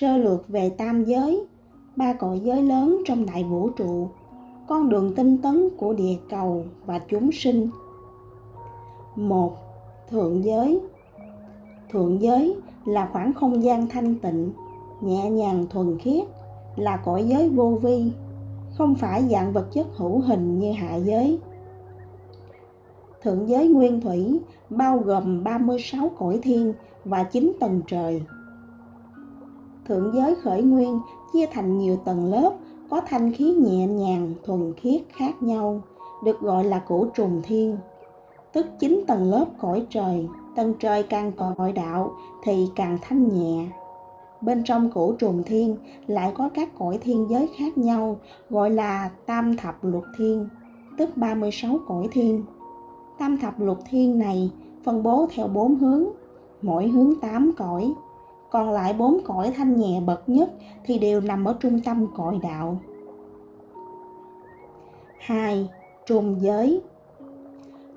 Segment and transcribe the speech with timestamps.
[0.00, 1.46] Sơ lược về tam giới,
[1.96, 4.08] ba cõi giới lớn trong đại vũ trụ,
[4.68, 7.68] con đường tinh tấn của địa cầu và chúng sinh.
[9.16, 9.56] một
[10.10, 10.80] Thượng giới
[11.92, 14.50] Thượng giới là khoảng không gian thanh tịnh,
[15.00, 16.24] nhẹ nhàng thuần khiết,
[16.76, 18.12] là cõi giới vô vi,
[18.76, 21.38] không phải dạng vật chất hữu hình như hạ giới.
[23.22, 24.40] Thượng giới nguyên thủy
[24.70, 26.72] bao gồm 36 cõi thiên
[27.04, 28.22] và 9 tầng trời.
[29.88, 31.00] Thượng giới khởi nguyên
[31.32, 32.52] chia thành nhiều tầng lớp
[32.90, 35.80] có thanh khí nhẹ nhàng, thuần khiết khác nhau,
[36.24, 37.76] được gọi là cổ trùng thiên,
[38.52, 40.28] tức chín tầng lớp cõi trời.
[40.56, 42.12] Tầng trời càng cõi đạo
[42.42, 43.66] thì càng thanh nhẹ.
[44.40, 45.76] Bên trong cổ trùng thiên
[46.06, 48.16] lại có các cõi thiên giới khác nhau,
[48.50, 50.48] gọi là tam thập lục thiên,
[50.98, 52.44] tức 36 cõi thiên.
[53.18, 54.50] Tam thập lục thiên này
[54.84, 56.04] phân bố theo bốn hướng,
[56.62, 57.92] mỗi hướng tám cõi.
[58.54, 60.50] Còn lại bốn cõi thanh nhẹ bậc nhất
[60.84, 62.80] thì đều nằm ở trung tâm cõi đạo.
[65.18, 65.68] 2.
[66.06, 66.80] Trung giới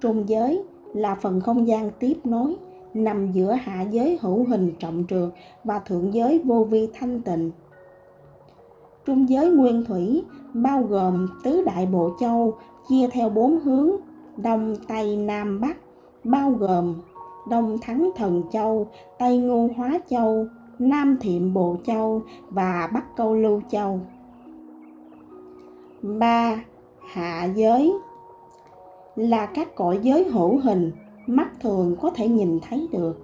[0.00, 0.62] Trung giới
[0.94, 2.56] là phần không gian tiếp nối,
[2.94, 5.30] nằm giữa hạ giới hữu hình trọng trường
[5.64, 7.50] và thượng giới vô vi thanh tịnh.
[9.04, 10.22] Trung giới nguyên thủy
[10.54, 12.54] bao gồm tứ đại bộ châu
[12.88, 13.90] chia theo bốn hướng,
[14.36, 15.76] đông, tây, nam, bắc,
[16.24, 16.94] bao gồm
[17.48, 18.86] đông thắng thần châu
[19.18, 20.46] tây ngô hóa châu
[20.78, 24.00] nam thiệm bộ châu và bắc câu lưu châu
[26.02, 26.64] 3.
[27.00, 27.92] Hạ giới
[29.16, 30.92] là các cõi giới hữu hình
[31.26, 33.18] mắt thường có thể nhìn thấy được.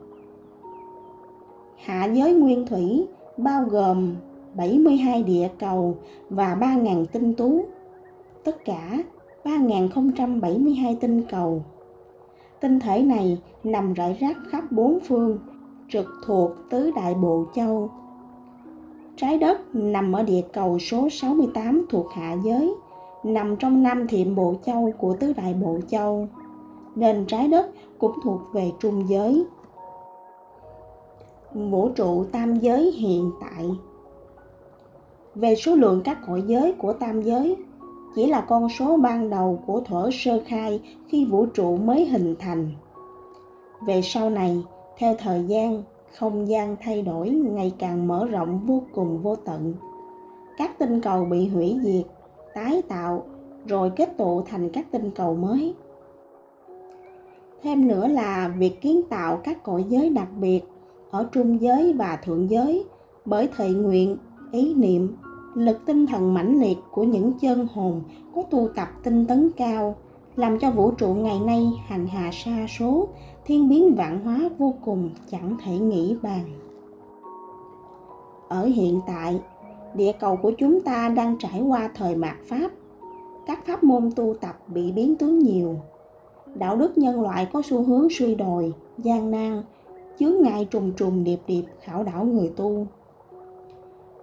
[1.76, 4.14] Hạ giới nguyên thủy bao gồm
[4.54, 5.96] 72 địa cầu
[6.30, 7.64] và 3.000 tinh tú,
[8.44, 8.98] tất cả
[9.44, 11.62] 3.072 tinh cầu.
[12.60, 15.38] Tinh thể này nằm rải rác khắp bốn phương,
[15.88, 17.90] trực thuộc tứ đại bộ châu.
[19.16, 22.74] Trái đất nằm ở địa cầu số 68 thuộc hạ giới,
[23.24, 26.28] nằm trong năm thiệm bộ châu của tứ đại bộ châu.
[26.94, 29.44] Nên trái đất cũng thuộc về trung giới.
[31.54, 33.70] Vũ trụ tam giới hiện tại.
[35.34, 37.56] Về số lượng các cõi giới của tam giới
[38.14, 42.34] chỉ là con số ban đầu của thuở sơ khai khi vũ trụ mới hình
[42.38, 42.70] thành.
[43.86, 44.62] Về sau này,
[44.98, 45.82] theo thời gian,
[46.18, 49.74] không gian thay đổi ngày càng mở rộng vô cùng vô tận.
[50.58, 52.06] Các tinh cầu bị hủy diệt,
[52.54, 53.22] tái tạo,
[53.66, 55.74] rồi kết tụ thành các tinh cầu mới.
[57.62, 60.60] Thêm nữa là việc kiến tạo các cõi giới đặc biệt
[61.10, 62.84] ở trung giới và thượng giới
[63.24, 64.16] bởi thệ nguyện,
[64.52, 65.16] ý niệm
[65.54, 68.02] lực tinh thần mãnh liệt của những chân hồn
[68.34, 69.96] có tu tập tinh tấn cao,
[70.36, 73.08] làm cho vũ trụ ngày nay hành hạ sa số,
[73.44, 76.44] thiên biến vạn hóa vô cùng chẳng thể nghĩ bàn.
[78.48, 79.40] Ở hiện tại,
[79.94, 82.70] địa cầu của chúng ta đang trải qua thời mạt pháp.
[83.46, 85.74] Các pháp môn tu tập bị biến tướng nhiều.
[86.54, 89.62] Đạo đức nhân loại có xu hướng suy đồi, gian nan,
[90.18, 92.86] chướng ngại trùng trùng điệp điệp khảo đảo người tu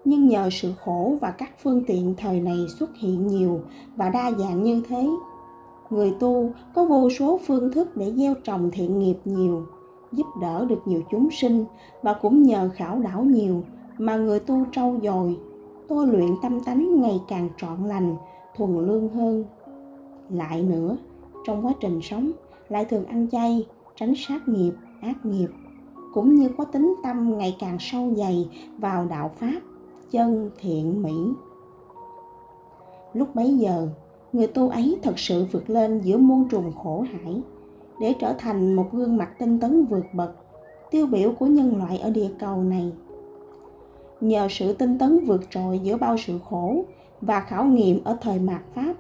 [0.06, 3.62] nhưng nhờ sự khổ và các phương tiện thời này xuất hiện nhiều
[3.96, 5.08] và đa dạng như thế,
[5.90, 9.66] người tu có vô số phương thức để gieo trồng thiện nghiệp nhiều,
[10.12, 11.66] giúp đỡ được nhiều chúng sinh
[12.02, 13.64] và cũng nhờ khảo đảo nhiều
[13.98, 15.38] mà người tu trau dồi
[15.88, 18.16] tôi luyện tâm tánh ngày càng trọn lành,
[18.56, 19.44] thuần lương hơn.
[20.30, 20.98] Lại nữa,
[21.46, 22.32] trong quá trình sống,
[22.70, 25.48] lại thường ăn chay, tránh sát nghiệp, ác nghiệp,
[26.14, 29.60] cũng như có tính tâm ngày càng sâu dày vào đạo pháp
[30.16, 31.14] chân thiện mỹ.
[33.14, 33.88] Lúc bấy giờ,
[34.34, 37.42] người tu ấy thật sự vượt lên giữa muôn trùng khổ hải
[38.00, 40.36] để trở thành một gương mặt tinh tấn vượt bậc,
[40.92, 42.92] tiêu biểu của nhân loại ở địa cầu này.
[44.22, 46.86] Nhờ sự tinh tấn vượt trội giữa bao sự khổ
[47.22, 48.94] và khảo nghiệm ở thời mạt pháp,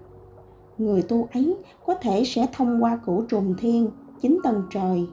[0.78, 3.88] người tu ấy có thể sẽ thông qua cửu trùng thiên
[4.22, 5.06] chín tầng trời,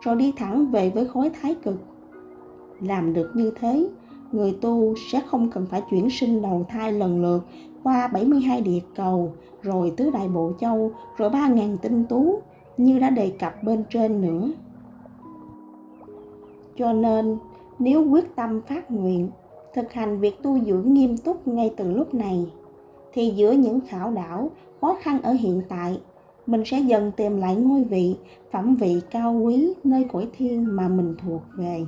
[0.00, 1.76] rồi đi thẳng về với khối thái cực.
[2.80, 3.88] Làm được như thế
[4.32, 7.40] người tu sẽ không cần phải chuyển sinh đầu thai lần lượt
[7.82, 9.32] qua 72 địa cầu,
[9.62, 12.40] rồi tứ đại bộ châu, rồi 3.000 tinh tú,
[12.76, 14.50] như đã đề cập bên trên nữa.
[16.76, 17.38] Cho nên,
[17.78, 19.30] nếu quyết tâm phát nguyện,
[19.74, 22.46] thực hành việc tu dưỡng nghiêm túc ngay từ lúc này,
[23.12, 24.50] thì giữa những khảo đảo
[24.80, 26.00] khó khăn ở hiện tại
[26.46, 28.16] mình sẽ dần tìm lại ngôi vị
[28.50, 31.84] phẩm vị cao quý nơi cõi thiên mà mình thuộc về